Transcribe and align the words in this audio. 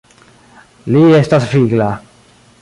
Li 0.95 1.03
estas 1.19 1.47
vigla. 1.53 1.91